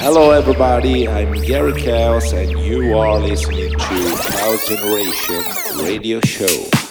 Hello, 0.00 0.30
everybody. 0.30 1.08
I'm 1.08 1.32
Gary 1.42 1.72
Caos, 1.72 2.32
and 2.32 2.52
you 2.60 2.96
are 2.96 3.18
listening 3.18 3.72
to 3.72 3.76
Caos 3.78 4.68
Generation 4.68 5.42
Radio 5.84 6.20
Show. 6.20 6.87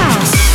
house. 0.00 0.49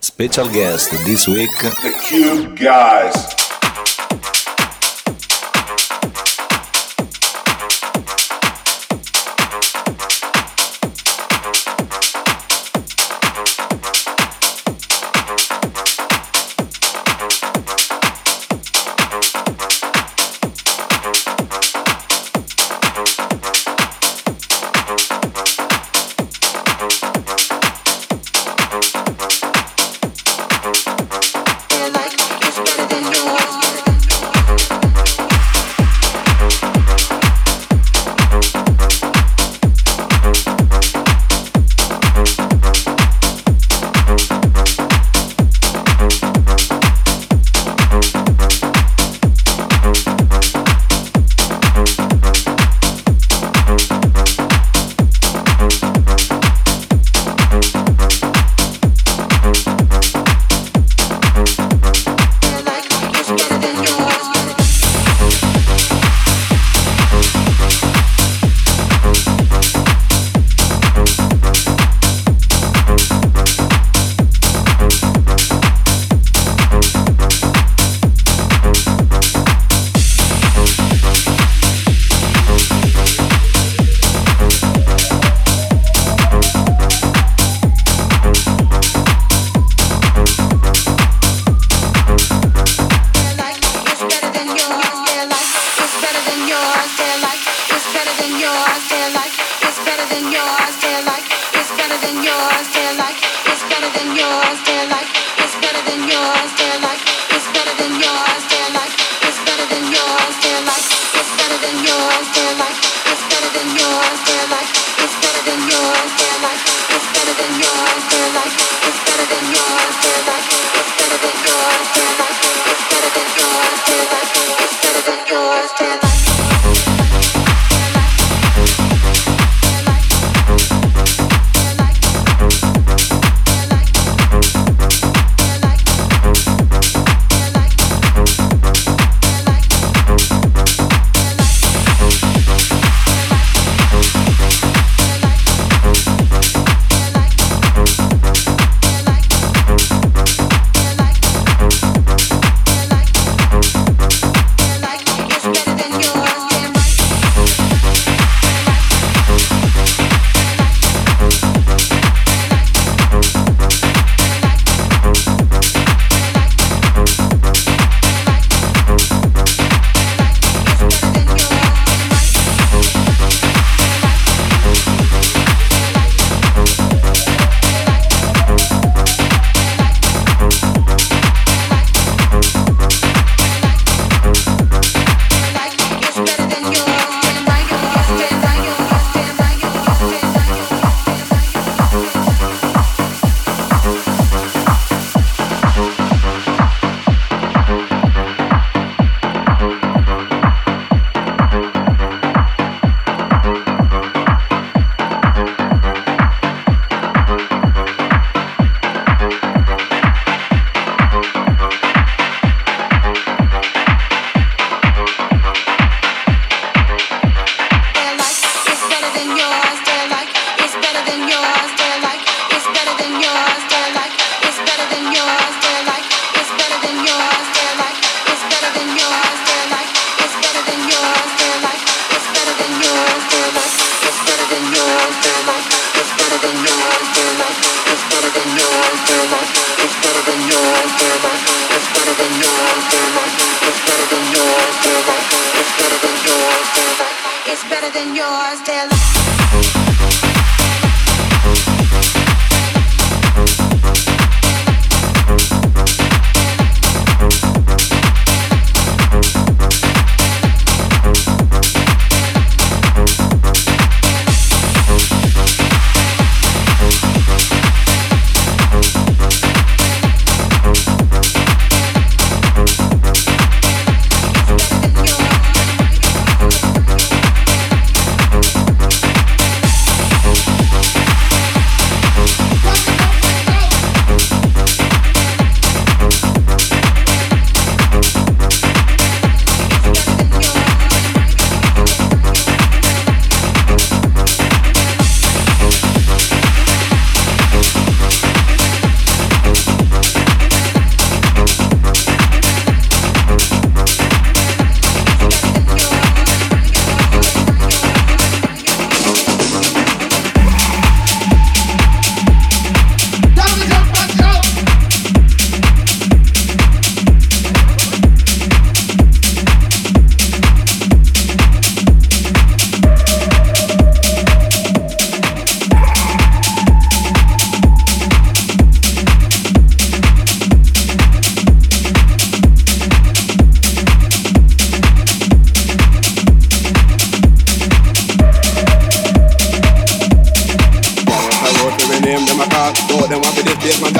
Special 0.00 0.48
guest 0.48 0.90
this 1.06 1.28
week, 1.28 1.50
The 1.60 1.92
Cube 2.08 2.58
Guys. 2.58 3.49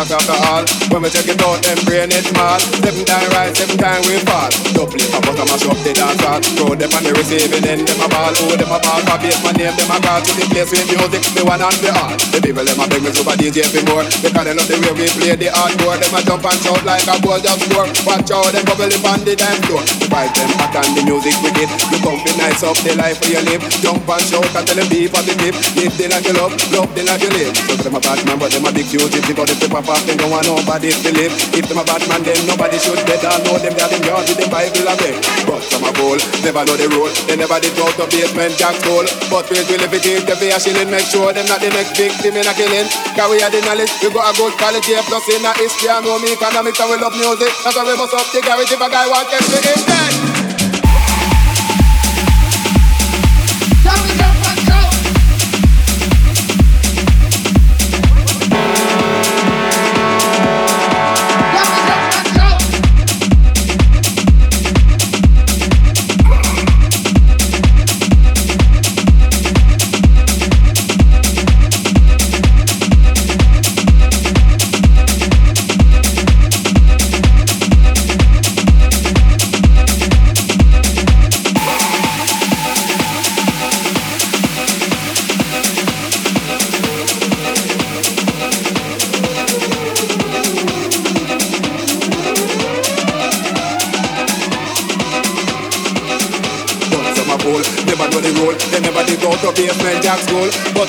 This 0.08 0.79
When 0.90 1.06
we 1.06 1.10
check 1.14 1.30
it 1.30 1.38
out, 1.38 1.62
them 1.62 1.78
brain 1.86 2.10
it 2.10 2.26
small. 2.26 2.58
Seven 2.58 3.06
time 3.06 3.30
rise, 3.30 3.54
seven 3.54 3.78
time 3.78 4.02
we 4.10 4.18
fall. 4.26 4.50
Double 4.74 4.98
it, 4.98 5.06
pop 5.14 5.22
out, 5.22 5.38
mash 5.46 5.62
up 5.62 5.78
the 5.86 5.94
dance 5.94 6.18
hall. 6.18 6.42
Throw 6.58 6.74
them 6.74 6.90
on 6.90 7.06
the 7.06 7.14
receiving 7.14 7.62
end, 7.62 7.86
them 7.86 8.02
a 8.02 8.10
ball. 8.10 8.34
Oh, 8.34 8.58
them 8.58 8.66
a 8.66 8.78
ball, 8.82 8.98
for 9.06 9.18
basement 9.22 9.54
name, 9.54 9.70
them 9.78 9.86
a 9.86 9.96
call. 10.02 10.18
To 10.18 10.32
the 10.34 10.44
place 10.50 10.66
with 10.74 10.90
music, 10.90 11.22
the 11.38 11.46
one 11.46 11.62
and 11.62 11.78
the 11.78 11.94
all. 11.94 12.10
The 12.34 12.42
people 12.42 12.66
them 12.66 12.82
a 12.82 12.90
beg 12.90 13.06
me 13.06 13.14
super 13.14 13.38
DJ 13.38 13.70
for 13.70 13.86
more. 13.86 14.02
Because 14.02 14.42
they 14.42 14.50
love 14.50 14.66
the 14.66 14.76
way 14.82 14.92
we 14.98 15.06
play 15.14 15.38
the 15.38 15.48
hardcore. 15.54 15.94
Them 15.94 16.10
a 16.10 16.20
jump 16.26 16.42
and 16.42 16.58
shout 16.58 16.82
like 16.82 17.06
a 17.06 17.14
ball 17.22 17.38
just 17.38 17.62
score. 17.70 17.86
Watch 18.02 18.34
out, 18.34 18.50
them 18.50 18.66
bubble 18.66 18.90
up 18.90 19.06
on 19.14 19.22
the 19.22 19.38
dance 19.38 19.62
floor. 19.70 19.86
The 19.86 20.10
them 20.10 20.50
hot 20.58 20.74
and 20.74 20.90
the 20.98 21.02
music 21.06 21.38
wicked. 21.38 21.70
Come 22.02 22.18
be 22.26 22.34
nice 22.34 22.66
up 22.66 22.74
the 22.82 22.98
life 22.98 23.22
where 23.22 23.38
you 23.38 23.42
live. 23.46 23.62
Jump 23.78 24.10
and 24.10 24.26
shout 24.26 24.42
and 24.58 24.66
tell 24.66 24.74
them 24.74 24.90
be 24.90 25.06
positive. 25.06 25.54
Live 25.78 25.94
the 25.94 26.04
life 26.10 26.26
you 26.26 26.34
love, 26.34 26.58
love 26.74 26.90
the 26.98 27.06
life 27.06 27.22
you 27.22 27.30
live. 27.30 27.54
So 27.78 27.78
them 27.78 27.94
a 27.94 28.00
bad 28.02 28.18
man, 28.26 28.42
but 28.42 28.50
them 28.50 28.66
a 28.66 28.74
big 28.74 28.90
huge. 28.90 29.14
If 29.14 29.22
they 29.22 29.38
pop, 29.70 30.02
they 30.02 30.18
don't 30.18 30.34
want 30.34 30.50
nobody 30.50 30.79
to 30.88 31.12
live. 31.12 31.36
If 31.52 31.68
them 31.68 31.76
a 31.76 31.84
bad 31.84 32.00
man, 32.08 32.24
then 32.24 32.40
nobody 32.48 32.80
should 32.80 32.96
bet. 33.04 33.20
I 33.20 33.36
know 33.44 33.60
them, 33.60 33.76
they 33.76 33.84
are 33.84 33.92
them 33.92 34.00
yard 34.08 34.24
with 34.24 34.40
them 34.40 34.48
Bible 34.48 34.88
and 34.88 34.96
them. 34.96 35.16
But 35.44 35.60
some 35.68 35.84
a 35.84 35.92
bowl, 35.92 36.16
never 36.40 36.64
know 36.64 36.76
the 36.80 36.88
rule. 36.96 37.12
They 37.28 37.36
never 37.36 37.60
did 37.60 37.76
go 37.76 37.84
to 37.84 38.08
Basement 38.08 38.56
Jaxx 38.56 38.80
school. 38.80 39.04
But 39.28 39.44
we 39.52 39.60
will 39.60 39.84
if 39.84 39.92
it 39.92 40.06
is 40.08 40.24
the 40.24 40.34
fear 40.40 40.56
shilling, 40.56 40.88
make 40.88 41.04
sure 41.04 41.36
them 41.36 41.44
not 41.52 41.60
the 41.60 41.68
next 41.68 42.00
victim 42.00 42.32
in 42.32 42.48
a 42.48 42.54
killing. 42.56 42.88
Cause 43.12 43.28
we 43.28 43.44
are 43.44 43.52
the 43.52 43.60
knowledge, 43.68 43.92
we 44.00 44.08
got 44.08 44.32
a 44.32 44.32
good 44.32 44.56
quality 44.56 44.96
plus 45.04 45.26
in 45.28 45.44
a 45.44 45.52
history. 45.60 45.92
I 45.92 46.00
know 46.00 46.16
me 46.16 46.32
economics 46.32 46.80
and 46.80 46.88
we 46.88 46.96
love 46.96 47.12
music. 47.12 47.52
That's 47.60 47.76
why 47.76 47.84
we 47.84 47.92
must 48.00 48.16
up 48.16 48.24
the 48.32 48.40
garage 48.40 48.72
if 48.72 48.80
a 48.80 48.88
guy 48.88 49.04
wants 49.04 49.36
to 49.36 50.39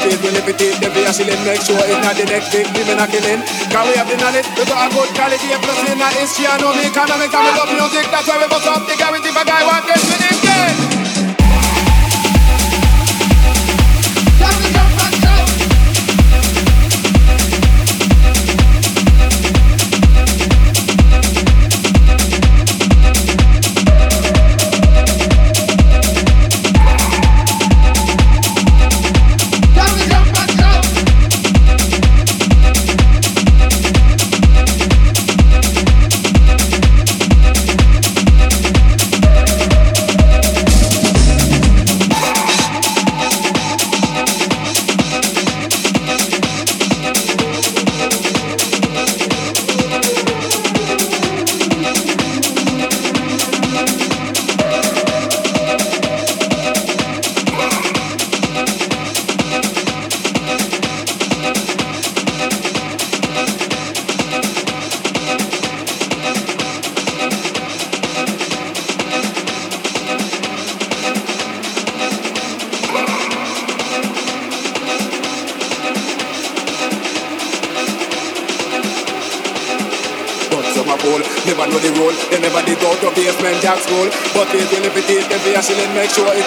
get 0.06 0.20
me 0.22 0.30
in 0.30 0.46
dead. 0.54 0.76
make 1.46 1.62
sure 1.66 1.80
it's 1.82 2.02
not 2.06 2.16
the 2.16 2.26
next 2.30 2.54
victim 2.54 2.86
in 2.86 3.00
a 3.02 3.06
killing. 3.10 3.42
Cause 3.74 3.86
we 3.90 3.94
have 3.98 4.10
the 4.10 4.18
knowledge, 4.22 4.48
we 4.58 4.64
got 4.70 4.86
a 4.86 4.88
good 4.94 5.10
quality, 5.18 5.48
plus 5.58 5.80
in 5.90 6.02
a 6.02 6.08
history, 6.14 6.46
I 6.46 6.58
know 6.62 6.74
me 6.74 6.86
economics, 6.86 7.34
we 7.34 7.52
love 7.58 7.72
music, 7.74 8.06
that's 8.14 8.28
why 8.28 8.38
we 8.38 8.48
bust 8.48 8.68
up 8.68 8.86
the 8.86 8.96
garage 8.96 9.26
if 9.26 9.36
a 9.36 9.44
guy 9.46 9.62
want 9.66 9.86
to 9.90 9.96
get 9.98 10.02
with 10.06 11.01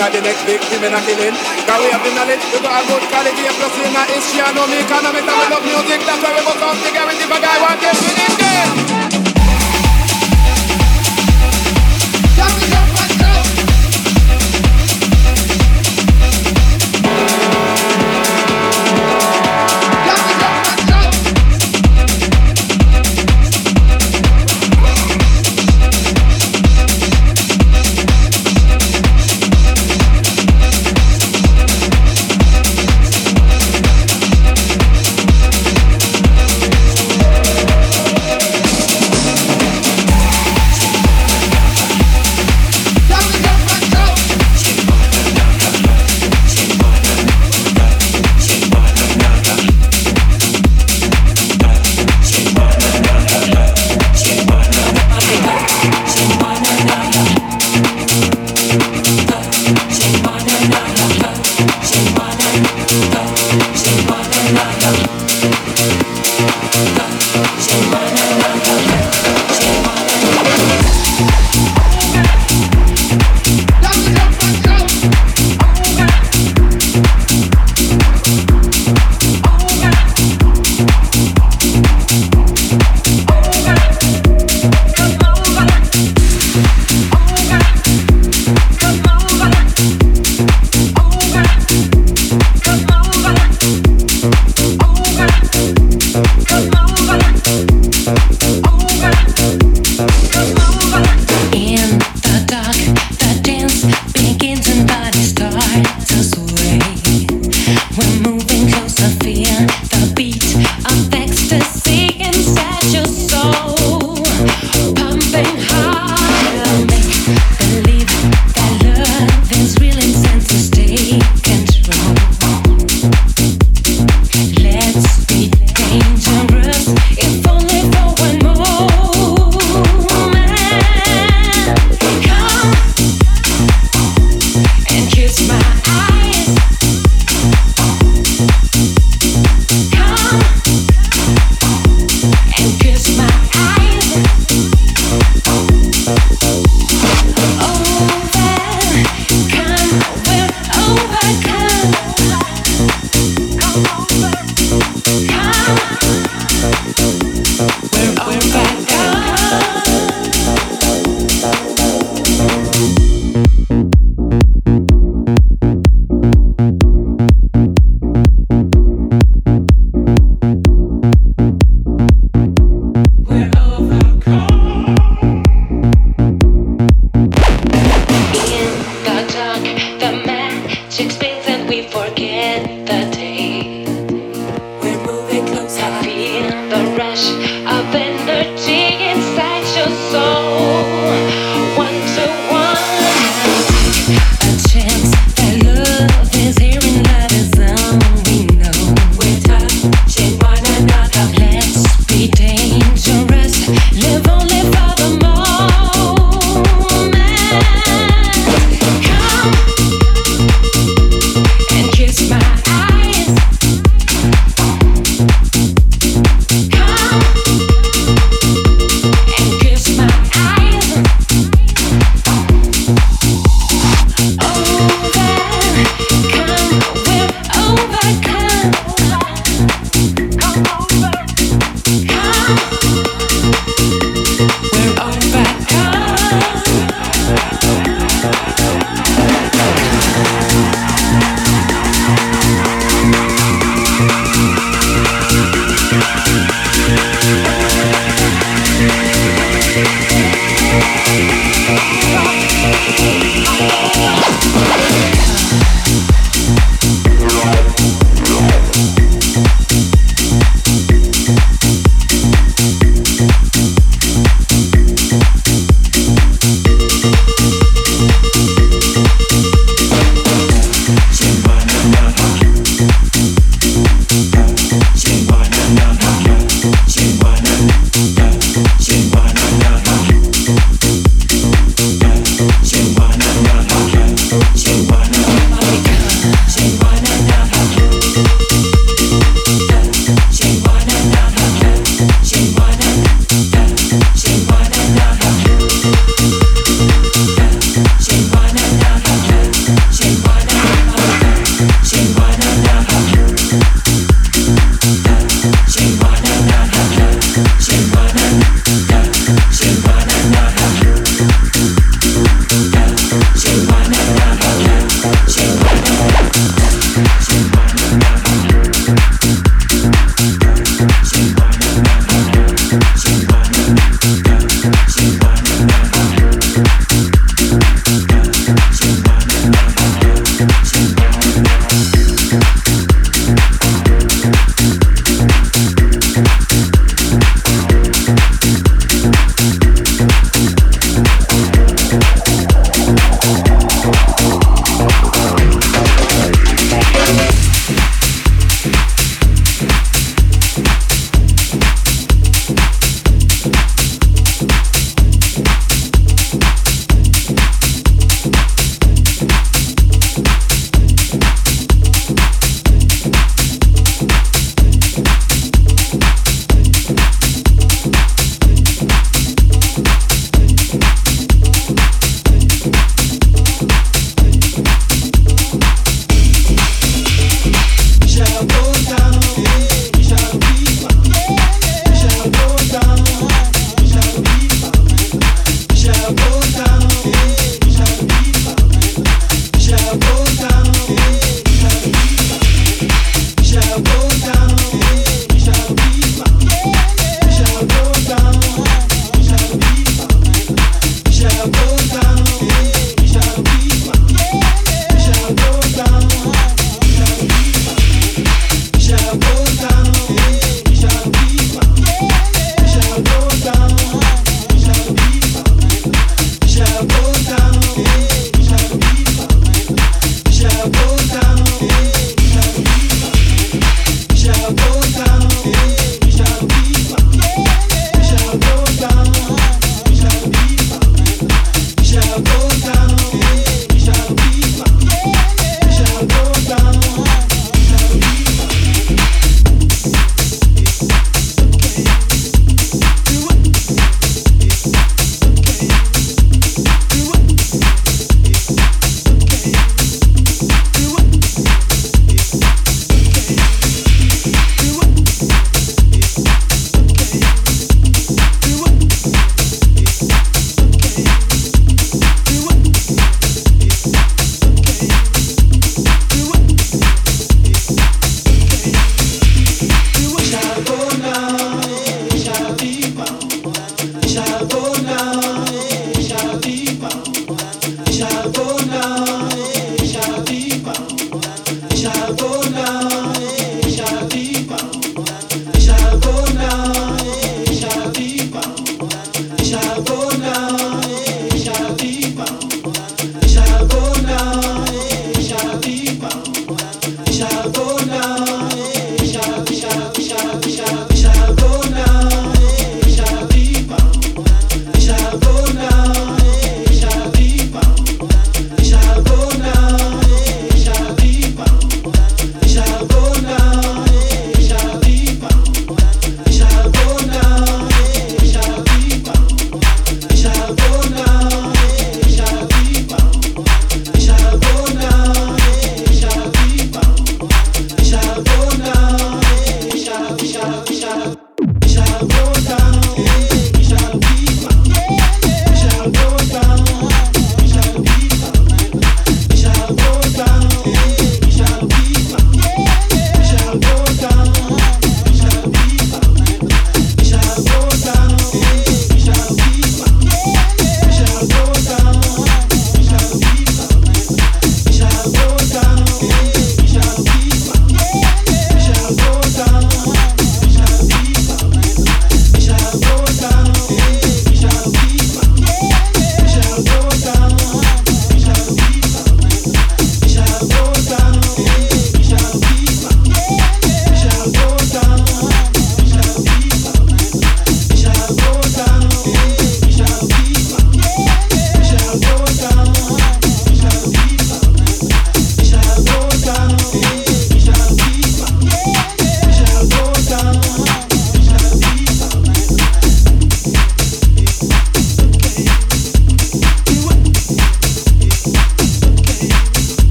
not 0.00 0.12
the 0.16 0.20
next 0.24 0.42
victim 0.48 0.80
in 0.80 0.96
a 0.96 1.00
killing. 1.04 1.36
Cause 1.68 1.80
we 1.84 1.92
have 1.92 2.00
the 2.00 2.10
knowledge, 2.16 2.40
we 2.48 2.58
got 2.64 2.80
a 2.80 2.82
good 2.88 3.04
quality, 3.12 3.44
plus 3.52 3.76
in 3.84 3.92
a 3.92 4.02
history, 4.08 4.40
I 4.40 4.48
know 4.56 4.64
me 4.64 4.80
economics, 4.80 5.28
and 5.28 5.36
we 5.36 5.46
love 5.52 5.64
music, 5.68 6.00
that's 6.08 6.24
why 6.24 6.32
we 6.32 6.40
must 6.40 6.80
the 6.80 6.90
guarantee 6.90 7.28
if 7.28 7.36
a 7.36 7.38
guy 7.38 7.56
want 7.60 7.80
to 7.84 8.19